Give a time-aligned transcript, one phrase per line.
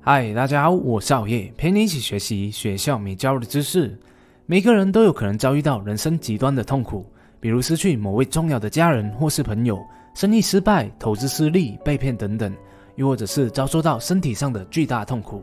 [0.00, 3.98] 嗨，大家好，我是熬夜，陪你一起学习学校没教的知识。
[4.46, 7.04] 每个人都有可能遭遇到人生极端的痛苦，
[7.38, 9.78] 比如失去某位重要的家人或是朋友，
[10.14, 12.50] 生意失败、投资失利、被骗等等，
[12.96, 15.42] 又或者是遭受到身体上的巨大痛苦。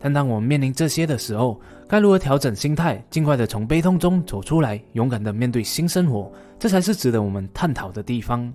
[0.00, 6.32] 但当我们面临这些的时候，该如何调整心态，尽快的从悲痛中走出来，勇敢的面对新生活？
[6.58, 8.50] 这才是值得我们探讨的地方。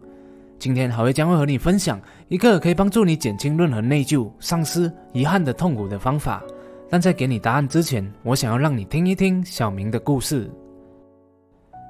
[0.62, 6.44] 今天，好味将会和你分享一个可以帮助你减轻任何内疚、丧失、遗憾的痛苦的方法。
[6.88, 10.48] 但在给你答案之前，我想要让你听一听小明的故事。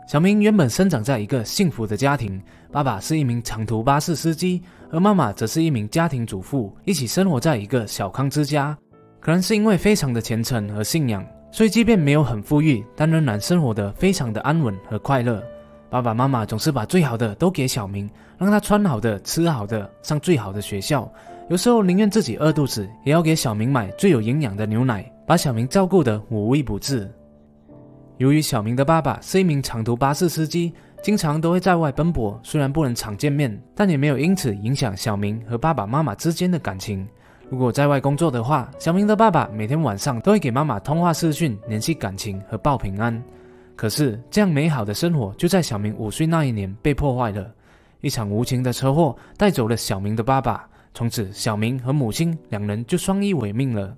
[0.08, 8.78] 小明原本生长在一个幸福的家庭，爸爸是一名长途巴士司机，而妈妈则是一名家庭主妇，一起生活在一个小康之家。
[9.20, 15.44] 可能是因为非常的虔诚和信仰，所以即便没有很富裕，但仍然生活的非常的安稳和快乐。
[15.92, 21.12] 爸爸妈妈总是把最好的都给小明，让他穿好的、吃好的、上最好的学校。
[21.50, 27.12] 有时候宁愿自己饿肚子，也要给小明买最有营养的牛奶，把小明照顾得无微不至。
[28.20, 30.72] 由于小明的爸爸是一名长途巴士司机，
[31.04, 37.06] 经常都会在外奔波，虽然不能常见面，但也没有因此影响小明和爸爸妈妈之间的感情。
[37.50, 43.22] 如果在外工作的话，小明的爸爸每天晚上都会给妈妈通话视讯，联系感情和报平安。
[43.76, 47.52] 可是，这样美好的生活就在小明五岁那一年被破坏了。
[48.02, 53.96] 一场无情的车祸带走了小明的爸爸，从此小明和母亲两人就相依为命了。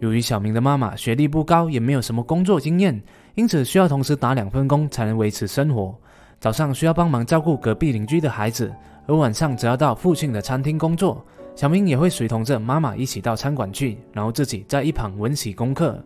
[0.00, 3.02] 由于小明的妈妈学历不高，也没有什么工作经验，
[3.34, 5.98] 因此需要同时打两份工才能维持生活。
[6.38, 8.70] 早上需要帮忙照顾隔壁邻居的孩子，
[9.06, 11.24] 而晚上则要到父亲的餐厅工作。
[11.54, 16.04] 小明也会随同着妈妈一起到餐馆去，然后自己在一旁温习功课。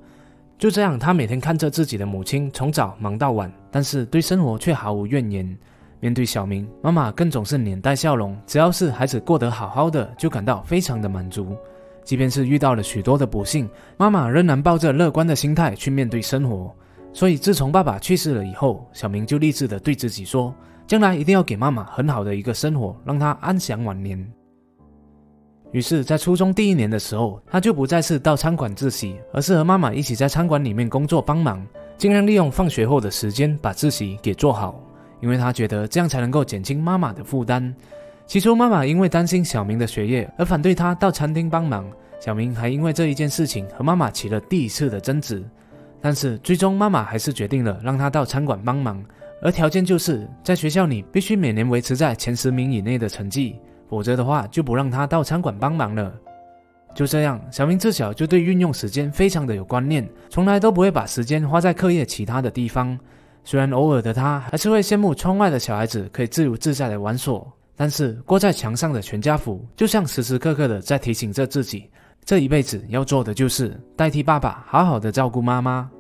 [0.61, 5.59] 就这样，他每天看着自己的母亲从早忙到晚，但是对生活却毫无怨言。
[6.01, 11.57] 面对小明，妈妈更总是脸带笑容，只要是孩子过得好好的，就感到非常的满足。
[12.05, 16.71] 即便是遇到了许多的不幸，妈妈仍然抱着乐观的心态去面对生活。
[17.11, 20.55] 所以，自从爸爸去世了以后，小明就立志的对自己说，
[20.87, 24.31] 将来一定要给妈妈很好的一个生活，让她安享晚年。
[25.73, 31.65] 于是，在初中第一年的时候，他就不再是到餐馆自习，而是和妈妈一起在餐馆里面工作帮忙，
[31.97, 34.81] 尽量利用放学后的时间把自习给做好，
[35.21, 37.73] 因为他觉得这样才能够减轻妈妈的负担。
[38.27, 41.89] 起初，妈妈因为担心小明的学业而反对他到餐厅帮忙，
[42.19, 45.41] 小明还因为这一件事情和妈妈起了第一次的争执。
[46.01, 49.01] 但是，最终妈妈还是决定了让他到餐馆帮忙，
[49.41, 53.57] 而条件就是在学校里必须每年维持在前十名以内的成绩。
[53.91, 56.15] 否则的话，就不让他到餐馆帮忙了。
[56.95, 62.97] 就这样，小明自小就对运用时间非常的有观念，从来都不会把时间花在课业其他的地方。
[63.43, 67.43] 虽然偶尔的他还是会羡慕窗外的小孩子可以自由自在的玩耍，
[67.75, 71.91] 但是挂在墙上的全家福就像时时刻刻的在提醒着自己，
[72.25, 75.91] 这一辈子要做的就是代替爸爸好好的照顾妈妈。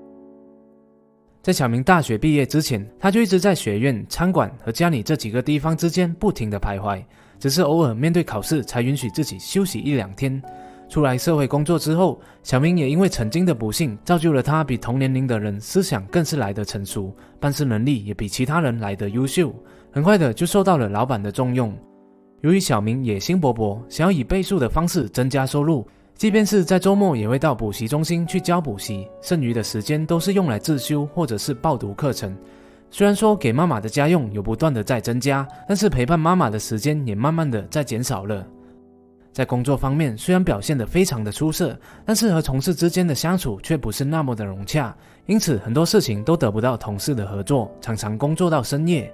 [1.42, 7.02] 在小明大学毕业之前，他就一直在学院、餐馆和家里这几个地方之间不停的徘徊。
[7.38, 10.42] 只是偶尔面对考试才允许自己休息一两天。
[10.90, 19.54] 出来社会工作之后，小明也因为曾经的不幸，造就了他比同年龄的人思想更是来得成熟，办事能力也比其他人来得优秀。
[19.90, 21.74] 很快的就受到了老板的重用。
[22.42, 25.86] 由于小明野心勃勃，想要以倍数的方式增加收入，
[26.20, 32.36] 即便是在周末也会到补习中心去教补习，剩余的时间都是用来自修或者是报读课程。
[32.90, 38.46] 虽然说给妈妈的家用有不断的在增加，但是陪伴妈妈的时间也慢慢的在减少了。
[39.32, 44.94] 在工作方面，虽然表现得非常的出色，但是和同事之间的相处却不是那么的融洽，
[45.24, 49.10] 因此很多事情都得不到同事的合作，常常工作到深夜。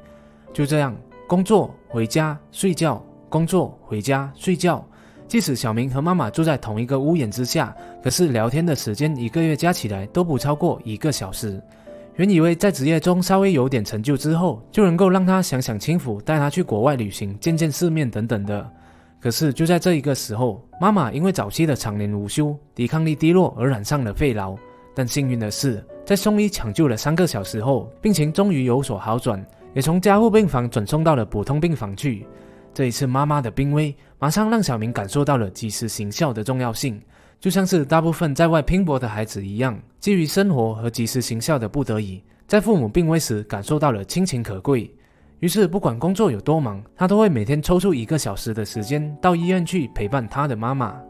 [0.53, 0.93] 就这样，
[1.29, 4.85] 工作回家睡觉，工作回家睡觉。
[5.29, 11.61] 即使小明和妈妈住在同一个屋檐之下，可是聊天的时间一个月加起来都不超过一个小时。
[12.15, 18.71] 原以为在职业中稍微有点成就之后，就能够让他享享清福，带他去国外旅行，见见世面等等的。
[19.21, 24.57] 可是就在这一个时候，妈妈因为早期的常年无休，抵抗力低落而染上了肺痨。
[24.95, 29.45] 但幸运的是，在送医抢救了三个小时后，病情终于有所好转，
[29.75, 32.27] 也从加护病房转送到了普通病房去。
[32.77, 37.01] 这一次妈妈的病危，马上让小明感受到了及时行孝的重要性。
[37.41, 44.95] 就像是大部分在外拼搏的孩子一样，基于生活和及时行孝的不得已，在父母病危时感受到了亲情可贵。
[45.39, 51.01] 于是，不管工作有多忙，他都会每天抽出一个小时的时间到医院去陪伴他的妈妈。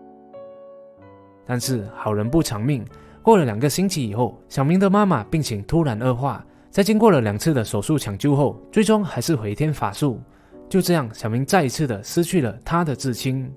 [1.45, 2.85] 但是好人不长命，
[3.23, 10.21] 过了两个星期以后，小明的妈妈病情突然恶化，在经过了两次的手术抢救后，最终还是回天乏术。
[10.69, 13.51] 就这样，小明再一次的失去了他的至亲。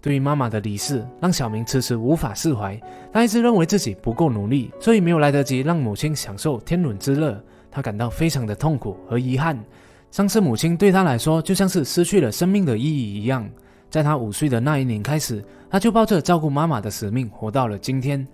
[0.00, 2.80] 对于妈妈的离世，让小明迟迟无法释怀。
[3.12, 7.38] 他一直认为自己不够努力，所以没有来得及让母亲享受天伦之乐。
[7.70, 9.62] 他感到非常的痛苦和遗憾。
[10.10, 13.48] 丧失母亲对他来说，就像是失去了生命的意义一样。
[13.90, 18.26] 在他五岁的那一年开始，他就抱着照顾妈妈的使命活到了今天。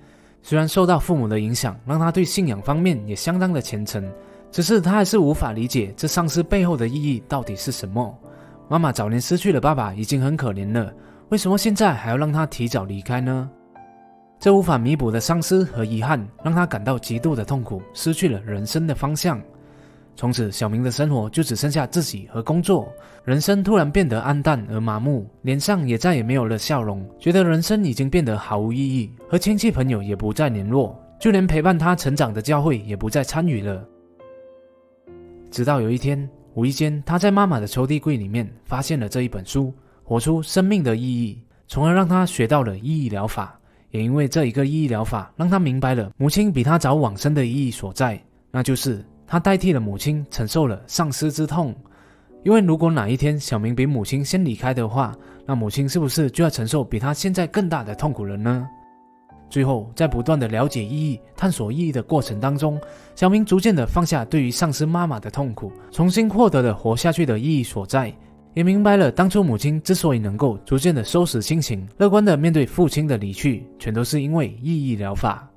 [0.42, 4.08] 虽然受到父母的影响，让他对信仰方面也相当的虔诚，
[4.56, 8.18] 只是他还是无法理解这丧失背后的意义到底是什么。
[8.70, 10.90] 妈妈早年失去了爸爸，已经很可怜了，
[11.28, 13.50] 为什么现在还要让他提早离开呢？
[14.40, 19.38] 这无法弥补的丧失和遗憾，让他感到极度的痛苦，失去了人生的方向。
[20.14, 22.88] 从此，小明的生活就只剩下自己和工作，
[23.26, 33.86] 人生突然变得暗淡而麻木，脸上也再也没有了笑容，觉得人生已经变得毫无意义，和亲戚朋友也不再联络，就连陪伴他成长的教会也不再参与了。
[35.56, 39.68] 直到有一天，无意间他在妈妈的抽屉柜里面发现了这一本书
[40.04, 43.58] 《活出生命的意义》，从而让他学到了意义疗法。
[43.88, 49.02] 也因为这一个意义疗法，让他明白了母亲比他早往生的意义所在，那就是。
[49.26, 51.74] 他代替了母亲承受了丧失之痛，
[52.44, 55.16] 因为如果哪一天小明比母亲先离开的话，
[55.46, 58.68] 那母亲是不是就要承受比他现在更大的痛苦了呢？
[59.48, 62.80] 最后，在不断的了解意义、探索意义的过程当中，
[63.14, 68.12] 小明逐渐的放下对于丧失妈妈的痛苦，重新获得了活下去的意义所在，
[68.54, 75.48] 也明白了当初母亲之所以能够逐渐的收拾心情，乐观的面对父亲的离去，全都是因为意义疗法。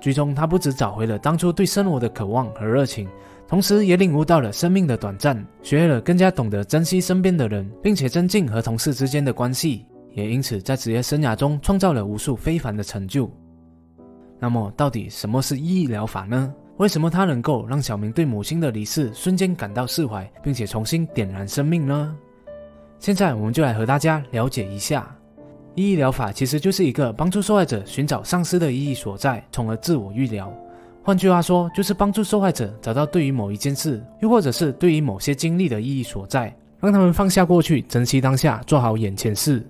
[0.00, 3.08] 最终，他不止找回了当初对生活的渴望和热情，
[3.48, 13.30] 同时也领悟到了生命的短暂，学会了更加懂得珍惜身边的人，并且增进和同事之间的关系，也因此在职业生涯中创造了无数非凡的成就。
[14.38, 16.52] 那么，到底什么是意义疗法呢？
[16.78, 22.16] 为什么它能够让小明对母亲的离世瞬间感到释怀，并且重新点燃生命呢？
[22.98, 25.14] 现在，我们就来和大家了解一下。
[25.74, 30.52] 意义疗法其实就是一个帮助受害者寻找丧失的意义所在，从而自我愈疗。
[31.02, 39.64] 换句话说，就是帮助受害者找到对于某一件事，又或者是对于某些经历的意义所在，让他们放下过去，珍惜当下，做好眼前事。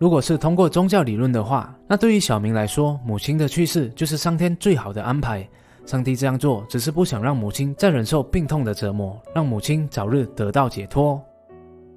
[0.00, 5.46] 如果是通过宗教理论的话，那对于小明来说，母亲的去世就是上天最好的安排。
[5.84, 11.22] 上帝这样做，只是不想让母亲再忍受病痛的折磨，让母亲早日得到解脱。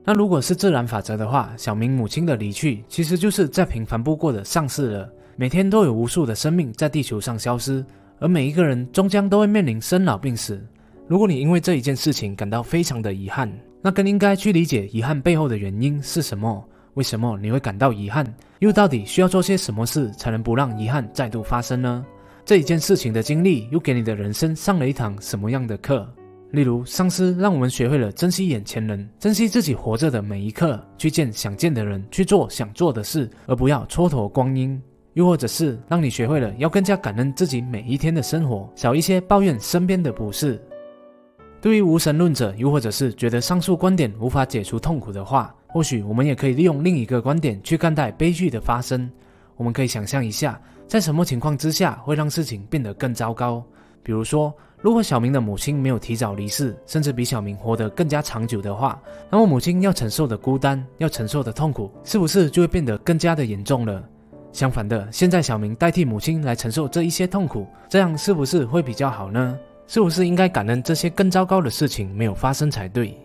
[0.03, 5.09] 那如果是自然法则的话，小明母亲的离去其实就是再平凡不过的丧事了。
[5.37, 7.85] 每天都有无数的生命在地球上消失，
[8.19, 10.61] 而每一个人终将都会面临生老病死。
[11.07, 13.49] 如果你因为这一件事情感到非常的遗憾，
[13.81, 16.61] 那更应该去理解遗憾背后的原因是什么？
[16.95, 18.25] 为什么你会感到遗憾？
[18.59, 22.05] 又到底需要做些什么事才能不让遗憾再度发生呢？
[22.45, 26.07] 这一件事情的经历又给你的人生上了一堂什么样的课？
[26.51, 34.79] 例如，丧尸让我们学会了珍惜眼前人，珍惜自己活着的每一刻，去见想见的人，去做想做的事，而不要蹉跎光阴；
[35.13, 40.61] 又或者是让你学会了要更加感恩自己每一天的生活，少一些抱怨身边的不是。
[41.59, 49.09] 对于无神论者，又或者是觉得上述观点无法解除痛苦的话，或许我们也可以利用另一个观点去看待悲剧的发生。
[49.57, 53.61] 我们可以想象一下，在什么情况之下会让事情变得更糟糕？
[54.03, 54.53] 比如说。
[54.83, 64.03] 如果小明的母亲没有提早离世，甚至比小明活得更加长久的话，那么母亲要承受的孤单、要承受的痛苦，是不是就会变得更加的严重了？
[64.51, 69.57] 相反的，现在小明代替母亲来承受这一些痛苦，这样是不是会比较好呢？
[69.87, 73.17] 是不是应该感恩这些更糟糕的事情没有发生才对？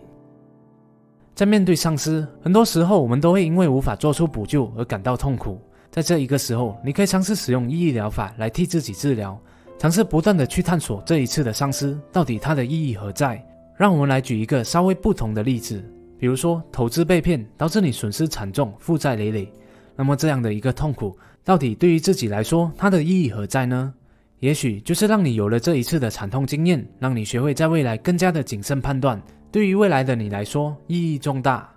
[1.39, 5.57] 在面对丧尸，很多时候我们都会因为无法做出补救而感到痛苦。
[5.89, 9.39] 在这一个时候，你可以尝试使用意义疗法来替自己治疗。
[9.77, 13.41] 尝试不断的去探索这一次的丧失到底它的意义何在。
[13.77, 15.81] 让我们来举一个稍微不同的例子，
[16.17, 19.49] 比如说投资被骗导致你损失惨重、负债累累，
[19.95, 23.93] 那么这样的一个痛苦，到底对于自己来说它的意义何在呢？
[24.41, 29.17] 也许就是让你有了这一次的惨痛经验，让你学会在未来更加的谨慎判断。
[29.51, 31.67] 对于未来的你来说，意义重大。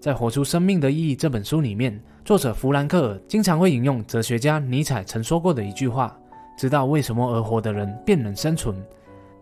[0.00, 6.16] 在《活出生命的意义》这本书里面，作者弗兰克尔经常会引用哲学家尼采曾说过的一句话。
[6.56, 8.74] 知道为什么而活的人便能生存。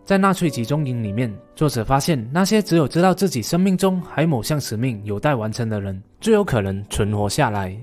[0.03, 7.77] 在纳粹集中营里面，作者发现那些只有知道自己生命中还某项使命有待完成的人，最有可能存活下来。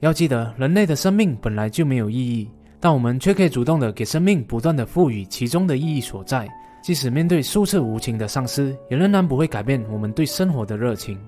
[0.00, 2.48] 要记得，人类的生命本来就没有意义，
[2.78, 6.48] 但我们却可以主动的给生命不断的赋予其中的意义所在。
[6.84, 11.18] 即使面对数次无情的丧失，也仍然不会改变我们对生活的热情。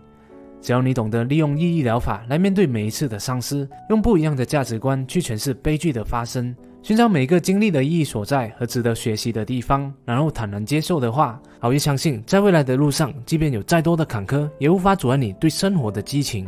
[0.61, 6.55] 只要你懂得利用意义疗法来面对每一次的丧失，用不一样的价值观去诠释悲剧的发生。
[6.83, 16.47] 寻找每个经历的意义所在和值得学习的地方，然后坦然接受的话，好爷相信，在未来的路上，即便有再多的坎坷，也无法阻碍你对生活的激情。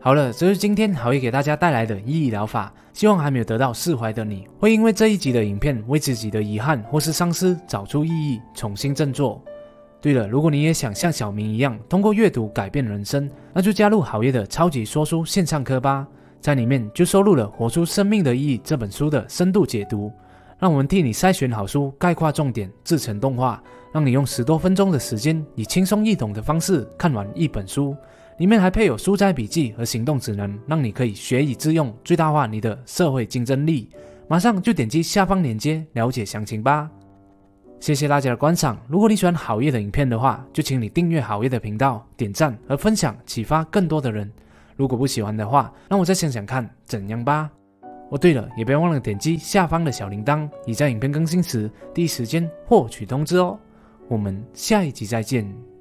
[0.00, 2.72] 好了，这是今天好业给大家带来的意义疗法。
[2.92, 9.42] 希望还没有得到释怀的你，会因为这一集的影片为自己的遗憾或是丧失找出意义，重新振作。
[10.00, 16.06] 对了，如果你也想像小明一样通过阅读改变人生，那就加入好业的超级说书线上课吧。
[16.40, 20.10] 在里面就收录了《活出生命的意义》这本书的深度解读，
[20.58, 23.62] 让我们替你筛选好书，概括重点，制成动画，
[23.92, 27.94] 让你用十多分钟的时间，以轻松易懂的方式看完一本书。
[28.38, 33.88] 里面还配有书斋笔记和行动指南，让你可以学以致用，最大化你的社会竞争力。
[34.28, 36.90] 马上就点击下方链接了解详情吧。
[37.78, 38.76] 谢谢大家的观赏。
[38.88, 44.30] 如果你喜欢好业的影片的话，就请你订阅好业的频道，点赞和分享，启发更多的人。
[44.76, 47.50] 如果不喜欢的话，让我再想想看怎样吧。
[48.10, 53.58] 哦，对了，也别忘了点击下方的小铃铛，以在影片更新时第一时间获取通知哦。
[54.08, 55.75] 我们下一集再见。